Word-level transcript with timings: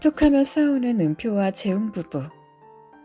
툭하며 0.00 0.44
싸우는 0.44 1.00
은표와 1.00 1.50
재웅 1.50 1.92
부부. 1.92 2.22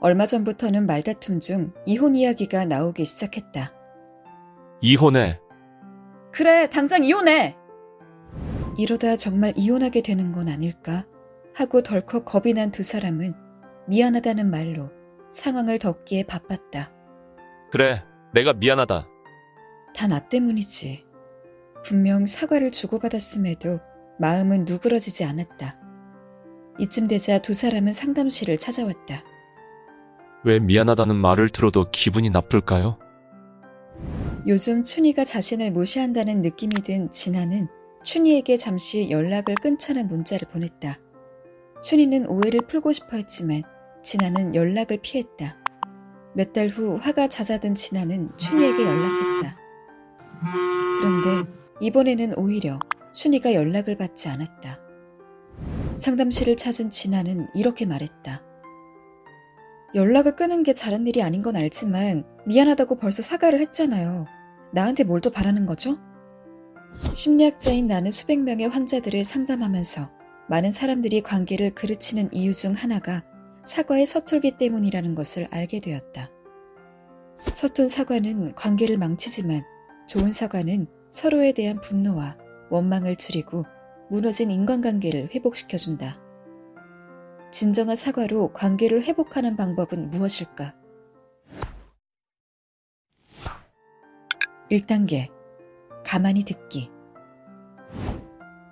얼마 0.01 0.25
전부터는 0.25 0.85
말다툼 0.85 1.39
중 1.39 1.73
이혼 1.85 2.15
이야기가 2.15 2.65
나오기 2.65 3.05
시작했다. 3.05 3.73
이혼해. 4.81 5.39
그래, 6.31 6.69
당장 6.69 7.03
이혼해! 7.03 7.55
이러다 8.77 9.15
정말 9.15 9.53
이혼하게 9.55 10.01
되는 10.01 10.31
건 10.31 10.49
아닐까? 10.49 11.05
하고 11.53 11.81
덜컥 11.81 12.25
겁이 12.25 12.53
난 12.53 12.71
두 12.71 12.83
사람은 12.83 13.33
미안하다는 13.87 14.49
말로 14.51 14.89
상황을 15.31 15.79
덮기에 15.79 16.23
바빴다. 16.23 16.91
그래, 17.71 18.03
내가 18.33 18.53
미안하다. 18.53 19.07
다 19.95 20.07
나 20.07 20.19
때문이지. 20.19 21.05
분명 21.85 22.25
사과를 22.25 22.71
주고받았음에도 22.71 23.79
마음은 24.19 24.65
누그러지지 24.65 25.23
않았다. 25.23 25.79
이쯤 26.79 27.07
되자 27.07 27.39
두 27.39 27.53
사람은 27.53 27.93
상담실을 27.93 28.57
찾아왔다. 28.57 29.23
왜 30.43 30.59
미안하다는 30.59 31.15
말을 31.15 31.49
들어도 31.49 31.89
기분이 31.91 32.29
나쁠까요? 32.29 32.97
요즘 34.47 34.83
춘희가 34.83 35.23
자신을 35.25 35.71
무시한다는 35.71 36.41
느낌이 36.41 36.75
든 36.83 37.09
진아는 37.11 37.67
춘희에게 38.03 38.57
잠시 38.57 39.09
연락을 39.09 39.55
끊자는 39.55 40.07
문자를 40.07 40.47
보냈다. 40.49 40.99
춘희는 41.81 42.27
오해를 42.27 42.61
풀고 42.67 42.91
싶어 42.91 43.17
했지만 43.17 43.63
진아는 44.03 44.53
연락을 44.53 44.99
피했다. 45.01 45.57
몇 46.35 46.51
달 46.53 46.67
후 46.67 46.97
화가 47.01 47.27
잦아든 47.29 47.73
진아는 47.73 48.29
춘희에게 48.37 48.83
연락했다. 48.83 49.57
그런데 50.99 51.49
이번에는 51.79 52.37
오히려 52.37 52.77
춘희가 53.13 53.53
연락을 53.53 53.97
받지 53.97 54.27
않았다. 54.27 54.79
상담실을 55.97 56.57
찾은 56.57 56.89
진아는 56.89 57.47
이렇게 57.53 57.85
말했다. 57.85 58.41
연락을 59.93 60.35
끄는 60.35 60.63
게 60.63 60.73
잘한 60.73 61.07
일이 61.07 61.23
아닌 61.23 61.41
건 61.41 61.55
알지만 61.55 62.25
미안하다고 62.45 62.97
벌써 62.97 63.21
사과를 63.21 63.61
했잖아요. 63.61 64.25
나한테 64.73 65.03
뭘 65.03 65.21
더 65.21 65.29
바라는 65.29 65.65
거죠? 65.65 65.97
심리학자인 67.13 67.87
나는 67.87 68.11
수백 68.11 68.39
명의 68.39 68.67
환자들을 68.67 69.23
상담하면서 69.23 70.09
많은 70.49 70.71
사람들이 70.71 71.21
관계를 71.21 71.73
그르치는 71.73 72.33
이유 72.33 72.53
중 72.53 72.73
하나가 72.73 73.23
사과의 73.65 74.05
서툴기 74.05 74.57
때문이라는 74.57 75.15
것을 75.15 75.47
알게 75.49 75.79
되었다. 75.79 76.29
서툰 77.51 77.87
사과는 77.87 78.53
관계를 78.55 78.97
망치지만 78.97 79.63
좋은 80.07 80.31
사과는 80.31 80.87
서로에 81.09 81.53
대한 81.53 81.79
분노와 81.79 82.37
원망을 82.69 83.15
줄이고 83.15 83.65
무너진 84.09 84.51
인간관계를 84.51 85.29
회복시켜준다. 85.33 86.19
진정한 87.51 87.95
사과로 87.95 88.53
관계를 88.53 89.03
회복하는 89.03 89.55
방법은 89.55 90.09
무엇일까? 90.09 90.75
1단계. 94.69 95.29
가만히 96.03 96.43
듣기. 96.43 96.91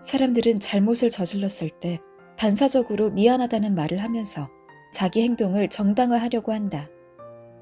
사람들은 0.02 0.60
잘못을 0.60 1.10
저질렀을 1.10 1.70
때 1.80 2.00
반사적으로 2.38 3.10
미안하다는 3.12 3.74
말을 3.74 4.00
하면서 4.00 4.50
자기 4.92 5.24
행동을 5.24 5.70
정당화하려고 5.70 6.52
한다. 6.52 6.90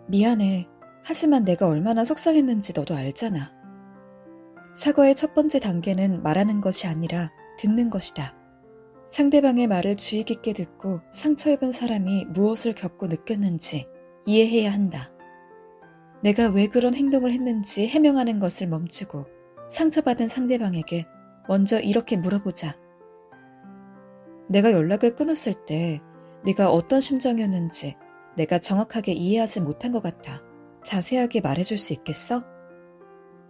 미안해. 0.07 0.67
하지만 1.03 1.45
내가 1.45 1.67
얼마나 1.67 2.03
속상했는지 2.03 2.73
너도 2.73 2.95
알잖아. 2.95 3.53
사과의 4.73 5.15
첫 5.15 5.33
번째 5.33 5.59
단계는 5.59 6.23
말하는 6.23 6.61
것이 6.61 6.87
아니라 6.87 7.31
듣는 7.57 7.89
것이다. 7.89 8.35
상대방의 9.05 9.67
말을 9.67 9.97
주의 9.97 10.23
깊게 10.23 10.53
듣고 10.53 11.01
상처 11.11 11.51
입은 11.51 11.71
사람이 11.71 12.25
무엇을 12.29 12.73
겪고 12.73 13.07
느꼈는지 13.07 13.87
이해해야 14.25 14.71
한다. 14.71 15.11
내가 16.23 16.47
왜 16.47 16.67
그런 16.67 16.93
행동을 16.93 17.33
했는지 17.33 17.87
해명하는 17.87 18.39
것을 18.39 18.67
멈추고 18.67 19.25
상처받은 19.69 20.27
상대방에게 20.27 21.05
먼저 21.47 21.79
이렇게 21.79 22.15
물어보자. 22.15 22.77
내가 24.47 24.71
연락을 24.71 25.15
끊었을 25.15 25.65
때 25.65 25.99
네가 26.45 26.71
어떤 26.71 27.01
심정이었는지 27.01 27.95
내가 28.35 28.59
정확하게 28.59 29.13
이해하지 29.13 29.61
못한 29.61 29.91
것 29.91 30.01
같아. 30.01 30.41
자세하게 30.83 31.41
말해줄 31.41 31.77
수 31.77 31.93
있겠어? 31.93 32.43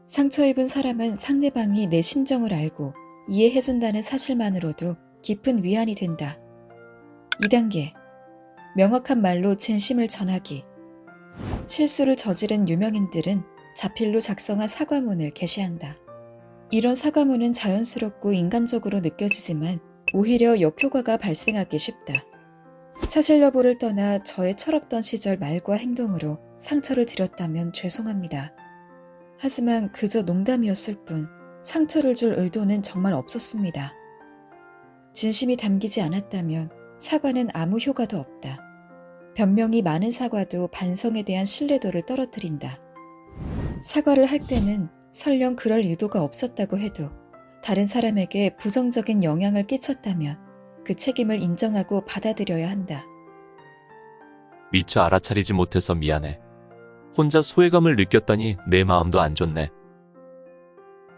상처 0.06 0.46
입은 0.46 0.68
사람은 0.68 1.16
상대방이 1.16 1.88
내 1.88 2.02
심정을 2.02 2.54
알고 2.54 2.94
이해해준다는 3.28 4.02
사실만으로도 4.02 4.98
깊은 5.22 5.64
위안이 5.64 5.96
된다. 5.96 6.40
2단계. 7.44 7.94
명확한 8.76 9.22
말로 9.22 9.56
진심을 9.56 10.08
전하기. 10.08 10.66
실수를 11.68 12.16
저지른 12.16 12.68
유명인들은 12.68 13.44
자필로 13.76 14.20
작성한 14.20 14.68
사과문을 14.68 15.32
게시한다. 15.32 15.96
이런 16.72 16.96
사과문은 16.96 17.54
자연스럽고 17.54 18.34
인간적으로 18.34 19.00
느껴지지만 19.02 19.80
오히려 20.14 20.60
역효과가 20.60 21.18
발생하기 21.18 21.78
쉽다. 21.78 22.14
사실 23.08 23.42
여부를 23.42 23.78
떠나 23.78 24.20
저의 24.20 24.56
철없던 24.56 25.02
시절 25.02 25.38
말과 25.38 25.76
행동으로 25.76 26.40
상처를 26.58 27.06
드렸다면 27.06 27.74
죄송합니다. 27.74 28.54
하지만 29.38 29.92
그저 29.92 30.22
농담이었을 30.22 31.04
뿐 31.04 31.28
상처를 31.62 32.16
줄 32.16 32.34
의도는 32.38 32.82
정말 32.82 33.14
없었습니다. 33.14 33.94
진심이 35.14 35.58
담기지 35.58 36.02
않았다면 36.02 36.72
사과는 37.00 37.50
아무 37.54 37.78
효과도 37.78 38.18
없다. 38.18 38.60
변명이 39.36 39.82
많은 39.82 40.12
사과도 40.12 40.68
반성에 40.68 41.24
대한 41.24 41.46
신뢰도를 41.46 42.06
떨어뜨린다. 42.06 42.78
사과를 43.82 44.26
할 44.26 44.40
때는 44.40 44.90
설령 45.12 45.56
그럴 45.56 45.82
의도가 45.82 46.22
없었다고 46.22 46.78
해도 46.78 47.10
다른 47.64 47.86
사람에게 47.86 48.56
부정적인 48.58 49.24
영향을 49.24 49.68
끼쳤다면 49.68 50.38
그 50.86 50.96
책임을 50.96 51.42
인정하고 51.42 52.06
받아들여야 52.06 52.70
한다. 52.70 53.06
미처 54.72 55.02
알아차리지 55.02 55.54
못해서 55.54 55.94
미안해. 55.94 56.40
혼자 57.18 57.42
소외감을 57.42 57.98
느꼈다니 57.98 58.58
내 58.70 58.84
마음도 58.84 59.20
안 59.20 59.36
좋네. 59.36 59.70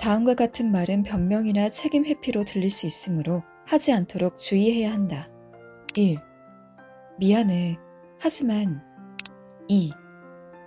다음과 0.04 0.34
같은 0.34 0.70
말은 0.70 1.04
변명이나 1.04 1.70
책임 1.70 2.06
회피로 2.06 2.44
들릴 2.44 2.70
수 2.70 2.86
있으므로 2.86 3.42
하지 3.66 3.94
않도록 3.94 4.36
주의해야 4.36 4.92
한다. 4.92 5.30
1. 5.96 6.20
미안해. 7.20 7.78
하지만 8.20 8.84
2. 9.70 9.94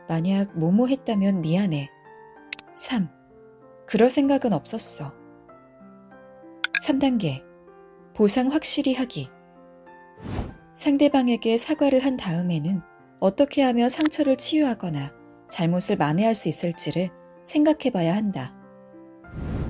만약 0.09 0.59
뭐뭐 0.59 0.87
했다면 0.87 1.43
미안해. 1.43 1.91
3. 2.77 3.11
그럴 3.85 4.09
생각은 4.09 4.55
없었어. 4.55 5.13
3단계. 6.87 7.43
보상 8.15 8.51
확실히 8.51 8.95
하기. 8.95 9.29
상대방에게 10.73 11.59
사과를 11.59 12.07
한 12.07 12.17
다음에는 12.17 12.81
어떻게 13.21 13.63
하면 13.65 13.91
상처를 13.91 14.39
치유하거나 14.39 15.13
잘못을 15.51 15.99
만회할 15.99 16.35
수 16.35 16.49
있을지를 16.49 17.11
생각해 17.45 17.91
봐야 17.93 18.17
한다. 18.17 18.56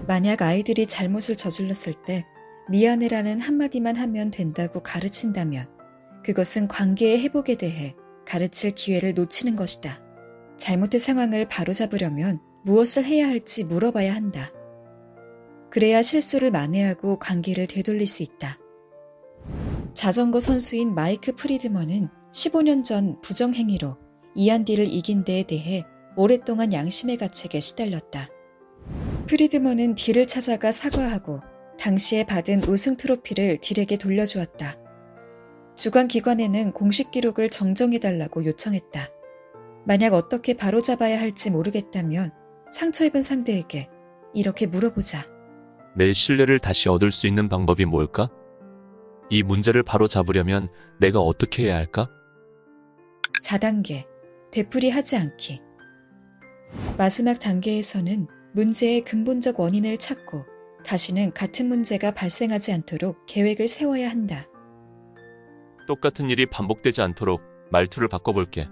만약 0.07 0.43
아이들이 0.43 0.87
잘못을 0.87 1.37
저질렀을 1.37 1.95
때 2.05 2.25
미안해라는 2.69 3.41
한마디만 3.41 3.97
하면 3.97 4.31
된다고 4.31 4.83
가르친다면 4.83 5.69
그것은 6.25 6.69
관계의 6.69 7.21
회복에 7.21 7.57
대해 7.57 7.95
가르칠 8.25 8.73
기회를 8.73 9.15
놓치는 9.15 9.57
것이다. 9.57 10.03
잘못의 10.57 10.99
상황을 10.99 11.49
바로잡으려면 11.49 12.41
무엇을 12.65 13.05
해야 13.05 13.29
할지 13.29 13.65
물어봐야 13.65 14.15
한다. 14.15 14.51
그래야 15.71 16.03
실수를 16.03 16.51
만회하고 16.51 17.19
관계를 17.19 17.67
되돌릴 17.67 18.07
수 18.07 18.23
있다. 18.23 18.59
자전거 19.95 20.41
선수인 20.41 20.95
마이크 20.95 21.35
프리드먼은 21.35 22.09
15년 22.33 22.85
전 22.85 23.21
부정행위로 23.21 23.97
이안디를 24.35 24.87
이긴 24.89 25.25
데에 25.25 25.45
대해 25.45 25.85
오랫동안 26.17 26.73
양심의 26.73 27.19
가책에 27.19 27.61
시달렸다. 27.61 28.29
프리드먼은 29.27 29.95
딜을 29.97 30.27
찾아가 30.27 30.73
사과하고 30.73 31.41
당시에 31.79 32.25
받은 32.25 32.65
우승 32.65 32.97
트로피를 32.97 33.59
딜에게 33.61 33.97
돌려주었다. 33.97 34.77
주관 35.75 36.09
기관에는 36.09 36.73
공식 36.73 37.11
기록을 37.11 37.51
정정해달라고 37.51 38.45
요청했다. 38.45 39.09
만약 39.85 40.15
어떻게 40.15 40.55
바로잡아야 40.55 41.21
할지 41.21 41.51
모르겠다면 41.51 42.33
상처 42.71 43.05
입은 43.05 43.23
상대에게 43.23 43.89
이렇게 44.33 44.67
물어보자. 44.67 45.27
내 45.97 46.13
신뢰를 46.13 46.59
다시 46.59 46.89
얻을 46.89 47.11
수 47.11 47.27
있는 47.27 47.49
방법이 47.49 47.85
뭘까? 47.85 48.31
이 49.29 49.43
문제를 49.43 49.83
바로 49.83 50.07
잡으려면 50.07 50.69
내가 51.01 51.21
어떻게 51.21 51.65
해야 51.65 51.77
할까? 51.77 52.09
4단계. 53.45 54.07
되풀이 54.51 54.91
하지 54.91 55.17
않기. 55.17 55.61
마지막 56.97 57.39
단계에서는 57.39 58.27
문제의 58.57 59.03
근본적 59.03 59.61
원인을 59.61 59.99
찾고 59.99 60.47
다시는 60.83 61.35
같은 61.35 61.69
문제가 61.69 62.11
발생하지 62.13 62.73
않도록 62.73 63.27
계획을 63.27 63.69
세워야 63.69 64.09
한다. 64.09 64.47
똑같은 65.87 66.31
일이 66.31 66.47
반복되지 66.47 67.03
않도록 67.03 67.43
말투를 67.71 68.09
바꿔볼게. 68.09 68.67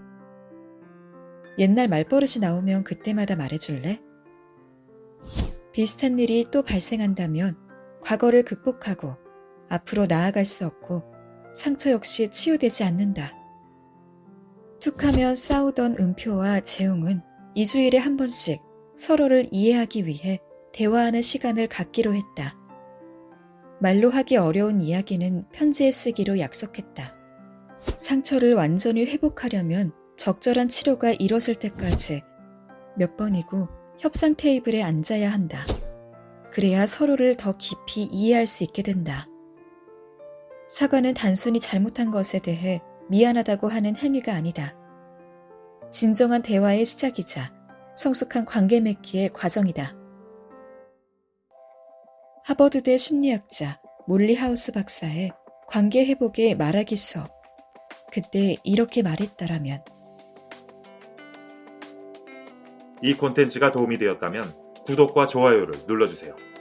옛날 1.58 1.88
말버릇이 1.88 2.40
나오면 2.40 2.84
그때마다 2.84 3.36
말해줄래? 3.36 4.00
비슷한 5.74 6.18
일이 6.18 6.46
또 6.50 6.62
발생한다면 6.62 7.58
과거를 8.00 8.44
극복하고 8.44 9.16
앞으로 9.68 10.06
나아갈 10.06 10.46
수 10.46 10.64
없고 10.64 11.02
상처 11.54 11.90
역시 11.90 12.30
치유되지 12.30 12.84
않는다. 12.84 13.34
툭하면 14.80 15.34
싸우던 15.34 15.96
은표와 16.00 16.60
재웅은 16.60 17.20
2주일에 17.54 17.98
한 17.98 18.16
번씩 18.16 18.63
서로를 18.96 19.48
이해하기 19.50 20.06
위해 20.06 20.40
대화하는 20.72 21.22
시간을 21.22 21.68
갖기로 21.68 22.14
했다. 22.14 22.56
말로 23.80 24.10
하기 24.10 24.36
어려운 24.36 24.80
이야기는 24.80 25.46
편지에 25.52 25.90
쓰기로 25.90 26.38
약속했다. 26.38 27.14
상처를 27.96 28.54
완전히 28.54 29.04
회복하려면 29.04 29.92
적절한 30.16 30.68
치료가 30.68 31.12
이뤄질 31.12 31.56
때까지 31.56 32.22
몇 32.96 33.16
번이고 33.16 33.68
협상 33.98 34.34
테이블에 34.36 34.82
앉아야 34.82 35.30
한다. 35.30 35.58
그래야 36.52 36.86
서로를 36.86 37.36
더 37.36 37.56
깊이 37.56 38.04
이해할 38.04 38.46
수 38.46 38.62
있게 38.62 38.82
된다. 38.82 39.26
사과는 40.68 41.14
단순히 41.14 41.60
잘못한 41.60 42.10
것에 42.10 42.38
대해 42.38 42.80
미안하다고 43.10 43.68
하는 43.68 43.96
행위가 43.96 44.32
아니다. 44.32 44.76
진정한 45.90 46.42
대화의 46.42 46.84
시작이자 46.86 47.52
성숙한 47.96 48.44
관계 48.44 48.80
맺기의 48.80 49.30
과정이다. 49.30 49.96
하버드대 52.44 52.96
심리학자 52.96 53.80
몰리 54.06 54.34
하우스 54.34 54.72
박사의 54.72 55.30
관계 55.66 56.04
회복의 56.04 56.56
말하기 56.56 56.96
수업. 56.96 57.30
그때 58.12 58.56
이렇게 58.62 59.02
말했더라면 59.02 59.82
이 63.02 63.14
콘텐츠가 63.14 63.72
도움이 63.72 63.98
되었다면 63.98 64.52
구독과 64.86 65.26
좋아요를 65.26 65.86
눌러주세요. 65.86 66.53